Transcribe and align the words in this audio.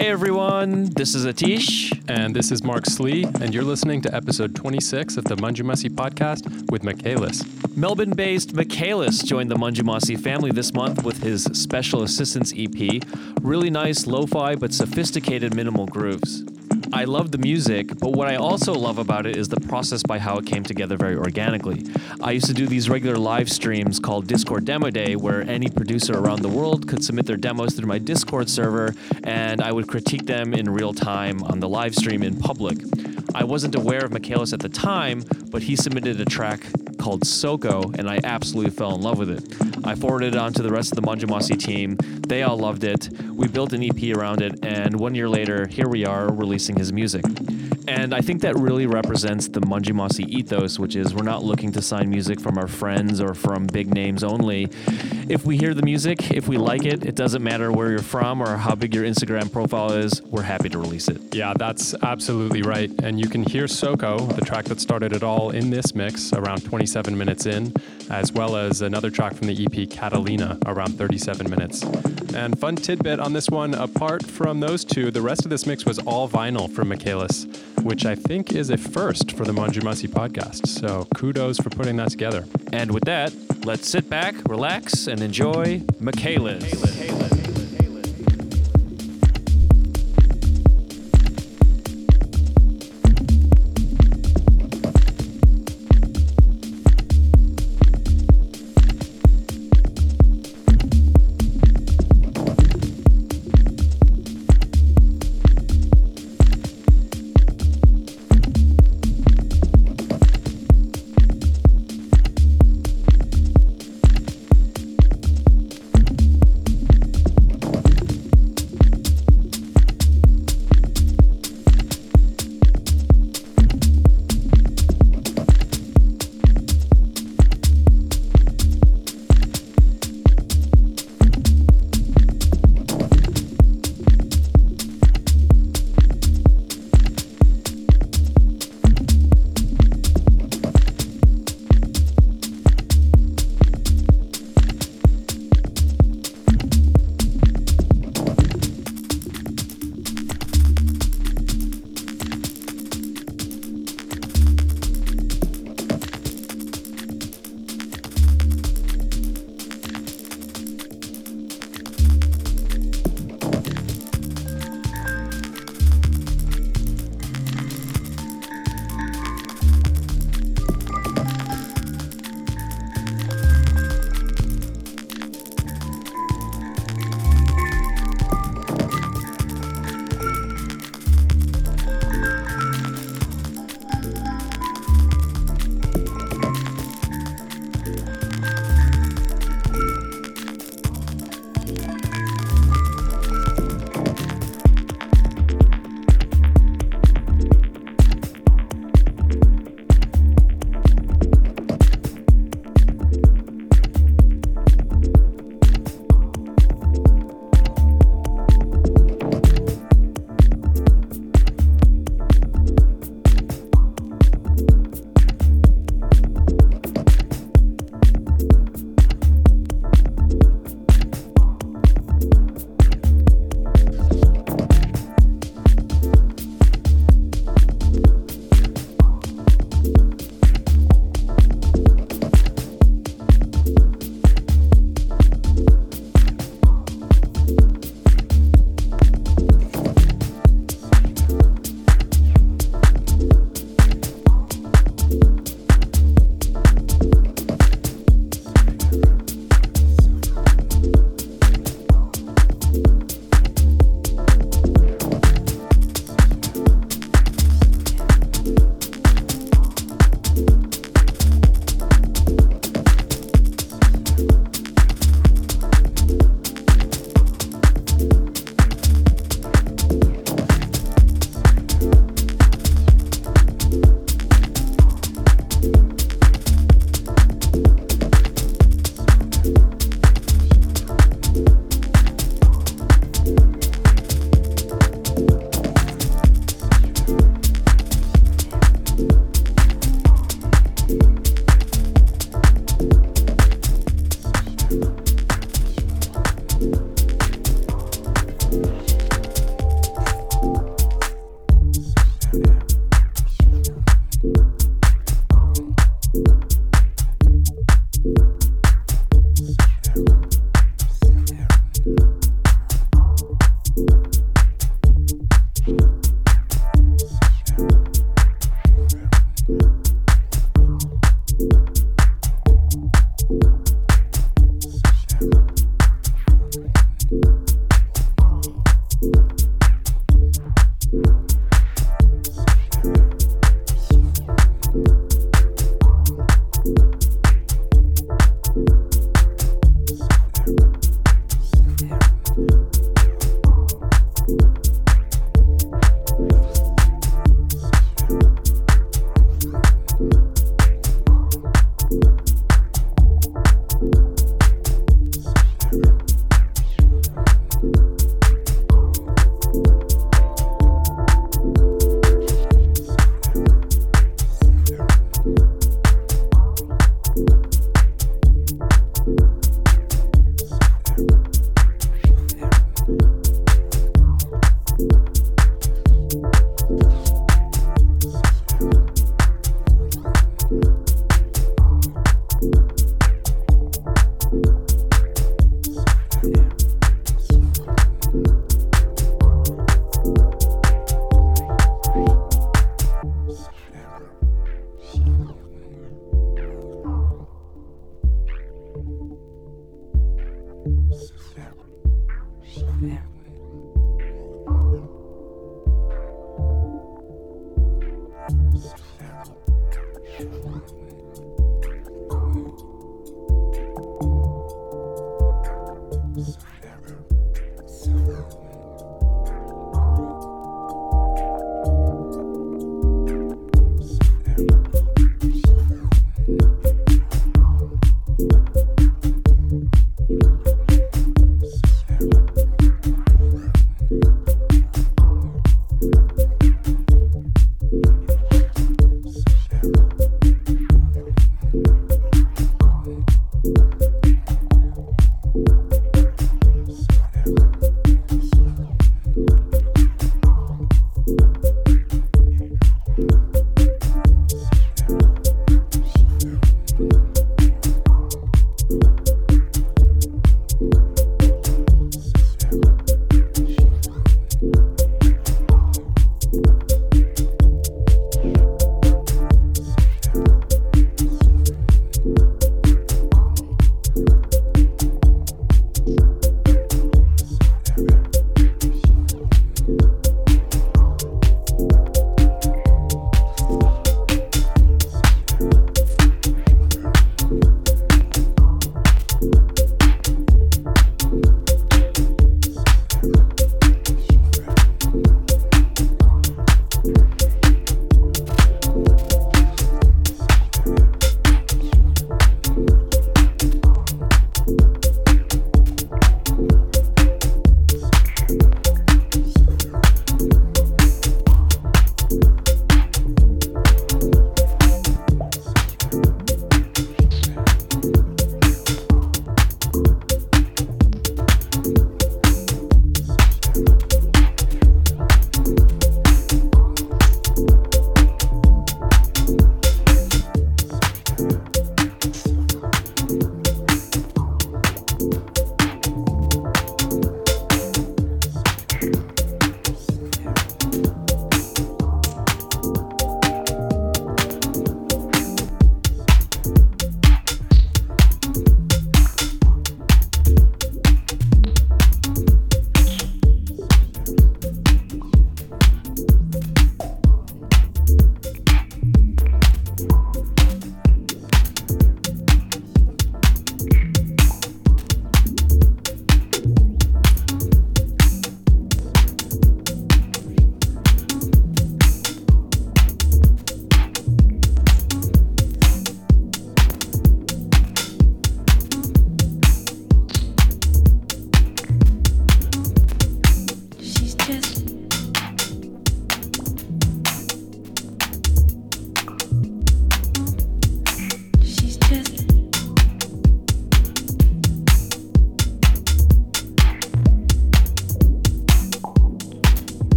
Hey 0.00 0.08
everyone, 0.08 0.86
this 0.96 1.14
is 1.14 1.26
Atish. 1.26 1.92
And 2.08 2.34
this 2.34 2.50
is 2.50 2.64
Mark 2.64 2.86
Slee, 2.86 3.24
and 3.42 3.52
you're 3.52 3.62
listening 3.62 4.00
to 4.00 4.14
episode 4.14 4.56
26 4.56 5.18
of 5.18 5.24
the 5.24 5.36
Manjumasi 5.36 5.90
podcast 5.90 6.70
with 6.70 6.82
Michaelis. 6.82 7.44
Melbourne 7.76 8.12
based 8.12 8.54
Michaelis 8.54 9.22
joined 9.22 9.50
the 9.50 9.56
Manjumasi 9.56 10.18
family 10.18 10.52
this 10.52 10.72
month 10.72 11.04
with 11.04 11.22
his 11.22 11.44
Special 11.52 12.02
Assistance 12.02 12.54
EP. 12.56 13.02
Really 13.42 13.68
nice 13.68 14.06
lo 14.06 14.24
fi 14.24 14.54
but 14.54 14.72
sophisticated 14.72 15.54
minimal 15.54 15.84
grooves. 15.84 16.44
I 16.92 17.04
love 17.04 17.30
the 17.30 17.38
music, 17.38 17.98
but 17.98 18.12
what 18.12 18.26
I 18.26 18.34
also 18.34 18.72
love 18.72 18.98
about 18.98 19.24
it 19.24 19.36
is 19.36 19.48
the 19.48 19.60
process 19.60 20.02
by 20.02 20.18
how 20.18 20.38
it 20.38 20.46
came 20.46 20.64
together 20.64 20.96
very 20.96 21.16
organically. 21.16 21.86
I 22.20 22.32
used 22.32 22.46
to 22.46 22.52
do 22.52 22.66
these 22.66 22.90
regular 22.90 23.16
live 23.16 23.50
streams 23.50 24.00
called 24.00 24.26
Discord 24.26 24.64
Demo 24.64 24.90
Day, 24.90 25.14
where 25.14 25.42
any 25.42 25.68
producer 25.68 26.18
around 26.18 26.42
the 26.42 26.48
world 26.48 26.88
could 26.88 27.04
submit 27.04 27.26
their 27.26 27.36
demos 27.36 27.74
through 27.74 27.86
my 27.86 27.98
Discord 27.98 28.50
server, 28.50 28.94
and 29.22 29.62
I 29.62 29.70
would 29.70 29.86
critique 29.86 30.26
them 30.26 30.52
in 30.52 30.68
real 30.68 30.92
time 30.92 31.44
on 31.44 31.60
the 31.60 31.68
live 31.68 31.94
stream 31.94 32.24
in 32.24 32.36
public. 32.36 32.78
I 33.34 33.44
wasn't 33.44 33.76
aware 33.76 34.04
of 34.04 34.10
Michaelis 34.10 34.52
at 34.52 34.60
the 34.60 34.68
time, 34.68 35.22
but 35.50 35.62
he 35.62 35.76
submitted 35.76 36.20
a 36.20 36.24
track 36.24 36.60
called 36.98 37.24
Soko, 37.24 37.92
and 37.98 38.10
I 38.10 38.18
absolutely 38.24 38.72
fell 38.72 38.94
in 38.96 39.00
love 39.00 39.18
with 39.18 39.30
it. 39.30 39.69
I 39.84 39.94
forwarded 39.94 40.34
it 40.34 40.38
on 40.38 40.52
to 40.54 40.62
the 40.62 40.70
rest 40.70 40.92
of 40.92 40.96
the 40.96 41.02
Manjumasi 41.02 41.58
team. 41.58 41.96
They 42.28 42.42
all 42.42 42.58
loved 42.58 42.84
it. 42.84 43.08
We 43.32 43.48
built 43.48 43.72
an 43.72 43.82
EP 43.82 44.16
around 44.16 44.42
it, 44.42 44.64
and 44.64 44.98
one 44.98 45.14
year 45.14 45.28
later, 45.28 45.66
here 45.66 45.88
we 45.88 46.04
are 46.04 46.32
releasing 46.32 46.76
his 46.76 46.92
music. 46.92 47.24
And 47.90 48.14
I 48.14 48.20
think 48.20 48.40
that 48.42 48.54
really 48.54 48.86
represents 48.86 49.48
the 49.48 49.60
Manjumasi 49.62 50.28
ethos, 50.28 50.78
which 50.78 50.94
is 50.94 51.12
we're 51.12 51.24
not 51.24 51.42
looking 51.42 51.72
to 51.72 51.82
sign 51.82 52.08
music 52.08 52.40
from 52.40 52.56
our 52.56 52.68
friends 52.68 53.20
or 53.20 53.34
from 53.34 53.66
big 53.66 53.92
names 53.92 54.22
only. 54.22 54.68
If 55.28 55.44
we 55.44 55.58
hear 55.58 55.74
the 55.74 55.82
music, 55.82 56.30
if 56.30 56.46
we 56.46 56.56
like 56.56 56.84
it, 56.84 57.04
it 57.04 57.16
doesn't 57.16 57.42
matter 57.42 57.72
where 57.72 57.90
you're 57.90 57.98
from 57.98 58.40
or 58.40 58.56
how 58.56 58.76
big 58.76 58.94
your 58.94 59.02
Instagram 59.02 59.50
profile 59.50 59.92
is, 59.92 60.22
we're 60.22 60.42
happy 60.42 60.68
to 60.68 60.78
release 60.78 61.08
it. 61.08 61.34
Yeah, 61.34 61.52
that's 61.58 61.92
absolutely 62.02 62.62
right. 62.62 62.92
And 63.02 63.18
you 63.18 63.28
can 63.28 63.42
hear 63.42 63.66
Soko, 63.66 64.18
the 64.20 64.44
track 64.44 64.66
that 64.66 64.80
started 64.80 65.12
it 65.12 65.24
all, 65.24 65.50
in 65.50 65.70
this 65.70 65.92
mix 65.92 66.32
around 66.32 66.64
27 66.64 67.18
minutes 67.18 67.46
in, 67.46 67.72
as 68.08 68.32
well 68.32 68.54
as 68.54 68.82
another 68.82 69.10
track 69.10 69.34
from 69.34 69.48
the 69.48 69.66
EP 69.66 69.90
Catalina 69.90 70.58
around 70.66 70.96
37 70.96 71.50
minutes. 71.50 71.82
And 72.34 72.56
fun 72.56 72.76
tidbit 72.76 73.18
on 73.18 73.32
this 73.32 73.48
one 73.48 73.74
apart 73.74 74.24
from 74.24 74.60
those 74.60 74.84
two, 74.84 75.10
the 75.10 75.22
rest 75.22 75.44
of 75.44 75.50
this 75.50 75.66
mix 75.66 75.84
was 75.84 75.98
all 75.98 76.28
vinyl 76.28 76.70
from 76.70 76.88
Michaelis, 76.88 77.46
which 77.82 78.04
I 78.06 78.14
think 78.14 78.52
is 78.52 78.70
a 78.70 78.76
first 78.76 79.32
for 79.32 79.44
the 79.44 79.52
Manjumasi 79.52 80.08
podcast. 80.08 80.66
So 80.66 81.06
kudos 81.14 81.58
for 81.58 81.70
putting 81.70 81.96
that 81.96 82.10
together. 82.10 82.44
And 82.72 82.92
with 82.92 83.04
that, 83.04 83.34
let's 83.64 83.88
sit 83.88 84.08
back, 84.08 84.34
relax, 84.48 85.06
and 85.06 85.20
enjoy 85.20 85.82
Michaelis. 85.98 87.39